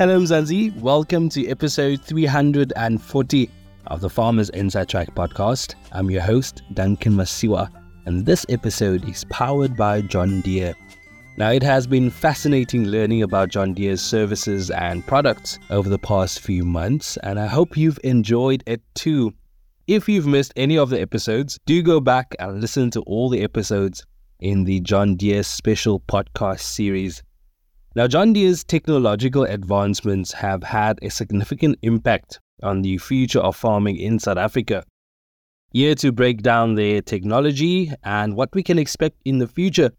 [0.00, 0.74] Hello, Mzansi.
[0.80, 3.50] Welcome to episode 340
[3.88, 5.74] of the Farmers Inside Track podcast.
[5.92, 7.68] I'm your host, Duncan Masiwa,
[8.06, 10.74] and this episode is powered by John Deere.
[11.36, 16.40] Now, it has been fascinating learning about John Deere's services and products over the past
[16.40, 19.34] few months, and I hope you've enjoyed it too.
[19.86, 23.42] If you've missed any of the episodes, do go back and listen to all the
[23.42, 24.06] episodes
[24.38, 27.22] in the John Deere special podcast series.
[27.96, 33.96] Now, John Deere's technological advancements have had a significant impact on the future of farming
[33.96, 34.84] in South Africa.
[35.72, 39.90] Here to break down their technology and what we can expect in the future,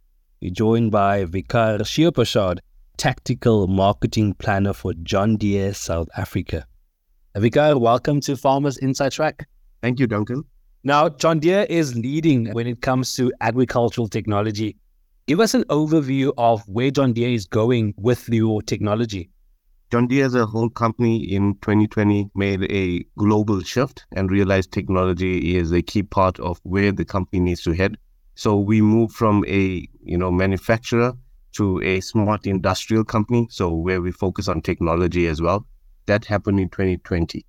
[0.42, 2.60] we're joined by Vikar Sheopershad,
[2.96, 6.66] Tactical Marketing Planner for John Deere South Africa.
[7.36, 9.50] Vikar, welcome to Farmers Inside Track.
[9.82, 10.46] Thank you, Duncan.
[10.86, 14.78] Now, John Deere is leading when it comes to agricultural technology.
[15.28, 19.30] Give us an overview of where John Deere is going with your technology.
[19.92, 25.56] John Deere as a whole company in 2020 made a global shift and realized technology
[25.56, 27.98] is a key part of where the company needs to head.
[28.34, 31.14] So we moved from a you know manufacturer
[31.54, 35.68] to a smart industrial company, so where we focus on technology as well.
[36.08, 37.46] That happened in 2020.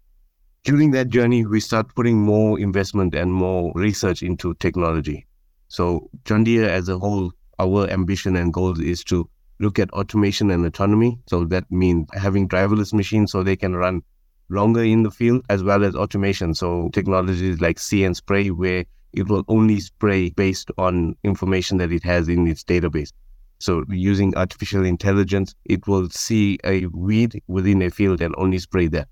[0.64, 5.26] During that journey, we start putting more investment and more research into technology.
[5.68, 9.28] So John Deere as a whole our ambition and goal is to
[9.60, 11.18] look at automation and autonomy.
[11.28, 14.02] So that means having driverless machines so they can run
[14.48, 16.54] longer in the field, as well as automation.
[16.54, 21.92] So technologies like see and spray, where it will only spray based on information that
[21.92, 23.10] it has in its database.
[23.60, 28.88] So using artificial intelligence, it will see a weed within a field and only spray
[28.88, 29.08] that.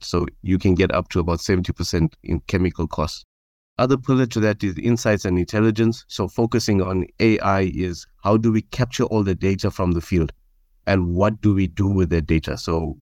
[0.00, 3.24] So you can get up to about 70% in chemical costs.
[3.76, 6.04] Other pillar to that is insights and intelligence.
[6.06, 10.32] So focusing on AI is how do we capture all the data from the field
[10.86, 12.56] and what do we do with that data?
[12.56, 12.96] So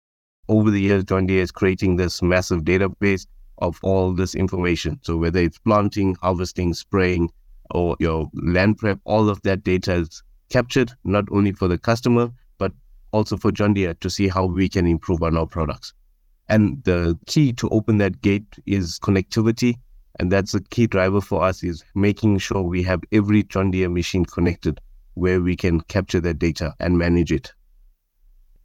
[0.48, 3.26] over the years, John Deere is creating this massive database
[3.58, 5.00] of all this information.
[5.02, 7.30] So whether it's planting, harvesting, spraying,
[7.72, 12.30] or your land prep, all of that data is captured not only for the customer,
[12.58, 12.72] but
[13.10, 15.94] also for John Deere to see how we can improve on our products.
[16.48, 19.76] And the key to open that gate is connectivity
[20.20, 23.88] and that's a key driver for us is making sure we have every John Deere
[23.88, 24.78] machine connected
[25.14, 27.54] where we can capture that data and manage it.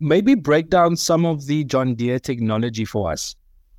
[0.02, 3.38] Maybe break down some of the John Deere technology for us.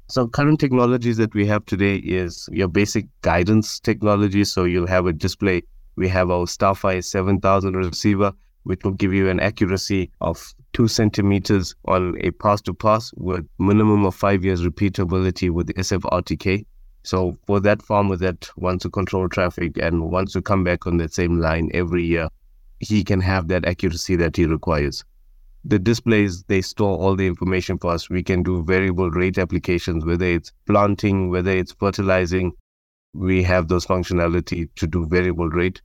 [0.09, 4.45] So current technologies that we have today is your basic guidance technology.
[4.45, 5.63] So you'll have a display.
[5.97, 8.33] We have our Starfire 7000 receiver,
[8.63, 13.47] which will give you an accuracy of two centimeters on a pass to pass with
[13.59, 16.65] minimum of five years repeatability with SFRTK.
[17.07, 20.97] So for that farmer that wants to control traffic and wants to come back on
[20.97, 22.29] that same line every year,
[22.81, 25.05] he can have that accuracy that he requires.
[25.65, 28.11] The displays, they store all the information for us.
[28.11, 32.51] We can do variable rate applications, whether it's planting, whether it's fertilizing.
[33.15, 35.81] We have those functionality to do variable rate.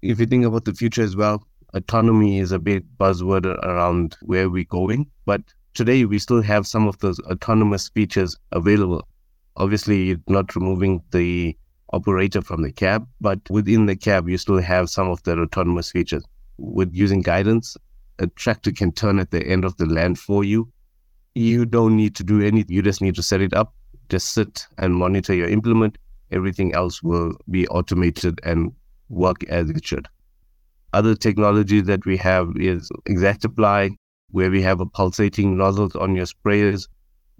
[0.00, 4.48] If you think about the future as well, autonomy is a big buzzword around where
[4.48, 5.10] we're going.
[5.26, 5.42] But
[5.74, 9.06] today we still have some of those autonomous features available
[9.56, 11.56] Obviously, you're not removing the
[11.92, 15.90] operator from the cab, but within the cab, you still have some of the autonomous
[15.90, 16.24] features.
[16.58, 17.76] With using guidance,
[18.18, 20.70] a tractor can turn at the end of the land for you.
[21.34, 22.74] You don't need to do anything.
[22.74, 23.74] You just need to set it up,
[24.08, 25.98] just sit and monitor your implement.
[26.30, 28.72] Everything else will be automated and
[29.08, 30.08] work as it should.
[30.94, 33.96] Other technology that we have is ExactApply,
[34.30, 36.88] where we have a pulsating nozzles on your sprayers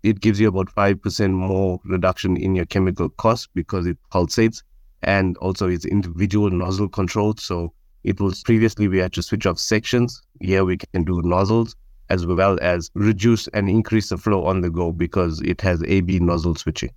[0.03, 4.63] it gives you about 5% more reduction in your chemical cost because it pulsates
[5.03, 7.41] and also it's individual nozzle controlled.
[7.41, 7.73] So
[8.05, 10.23] it was previously we had to switch off sections.
[10.41, 11.77] Here we can do nozzles
[12.09, 16.21] as well as reduce and increase the flow on the go because it has AB
[16.21, 16.91] nozzle switching.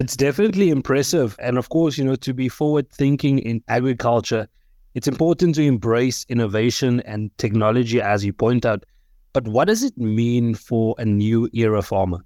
[0.00, 1.36] It's definitely impressive.
[1.38, 4.48] And of course, you know, to be forward thinking in agriculture,
[4.94, 8.84] it's important to embrace innovation and technology, as you point out.
[9.32, 12.18] But what does it mean for a new era farmer?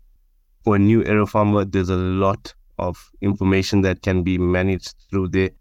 [0.64, 5.28] For a new era farmer, there's a lot of information that can be managed through
[5.28, 5.52] the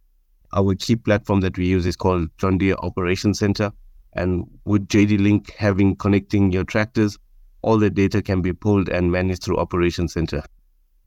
[0.55, 3.71] our key platform that we use is called John Deere Operations Center.
[4.13, 7.17] And with JD Link having connecting your tractors,
[7.61, 10.43] all the data can be pulled and managed through Operations Center.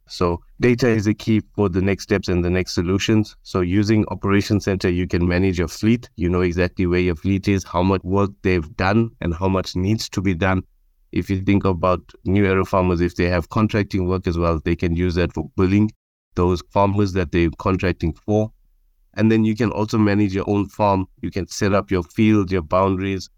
[0.08, 3.37] So data is a key for the next steps and the next solutions.
[3.43, 6.08] So using Operation Center, you can manage your fleet.
[6.16, 9.76] You know exactly where your fleet is, how much work they've done, and how much
[9.76, 10.62] needs to be done.
[11.12, 14.76] If you think about new era farmers, if they have contracting work as well, they
[14.76, 15.90] can use that for billing
[16.34, 18.52] those farmers that they're contracting for.
[19.14, 21.06] And then you can also manage your own farm.
[21.22, 23.28] You can set up your field, your boundaries.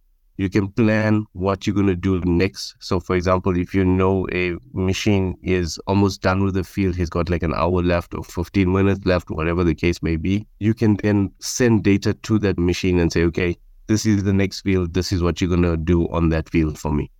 [0.40, 2.74] You can plan what you're going to do next.
[2.78, 7.10] So, for example, if you know a machine is almost done with the field, he's
[7.10, 10.72] got like an hour left or 15 minutes left, whatever the case may be, you
[10.72, 13.54] can then send data to that machine and say, okay,
[13.86, 14.94] this is the next field.
[14.94, 17.10] This is what you're going to do on that field for me.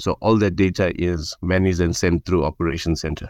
[0.00, 3.28] So, all that data is managed and sent through Operation Center.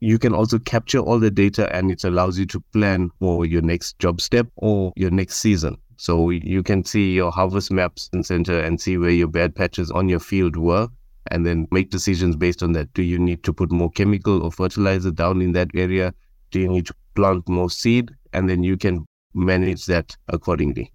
[0.00, 3.62] You can also capture all the data and it allows you to plan for your
[3.62, 5.78] next job step or your next season.
[5.96, 9.90] So you can see your harvest maps in center and see where your bad patches
[9.90, 10.88] on your field were
[11.30, 12.92] and then make decisions based on that.
[12.94, 16.12] Do you need to put more chemical or fertilizer down in that area?
[16.50, 18.10] Do you need to plant more seed?
[18.32, 20.92] And then you can manage that accordingly,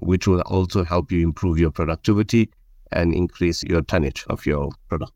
[0.00, 2.50] which will also help you improve your productivity
[2.92, 5.12] and increase your tonnage of your product.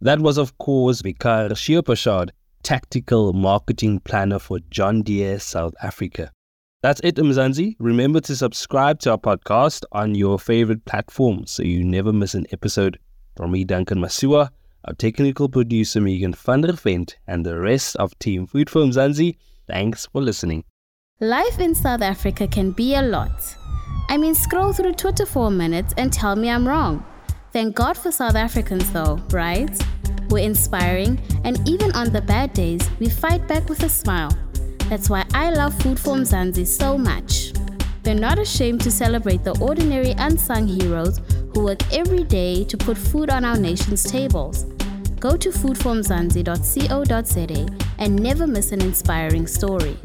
[0.00, 2.30] That was, of course, Vikar Sheopershad,
[2.64, 6.32] tactical marketing planner for John Deere South Africa.
[6.82, 7.76] That's it, Mzansi.
[7.78, 12.44] Remember to subscribe to our podcast on your favorite platform so you never miss an
[12.50, 12.98] episode.
[13.36, 14.50] From me, Duncan Masiwa,
[14.84, 19.36] our technical producer, Megan van der Vent, and the rest of Team Food for Mzansi,
[19.68, 20.64] thanks for listening.
[21.20, 23.56] Life in South Africa can be a lot.
[24.08, 27.06] I mean, scroll through Twitter for a minute and tell me I'm wrong.
[27.52, 29.70] Thank God for South Africans, though, right?
[30.30, 34.36] We're inspiring, and even on the bad days, we fight back with a smile.
[34.88, 37.52] That's why I love Food for Mzansi so much.
[38.02, 41.20] They're not ashamed to celebrate the ordinary unsung heroes
[41.54, 44.64] who work every day to put food on our nation's tables.
[45.20, 47.66] Go to foodformzansi.co.za
[47.98, 49.96] and never miss an inspiring story.